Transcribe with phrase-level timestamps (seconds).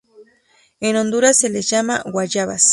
[0.79, 2.63] En Honduras se les llama "guayabas".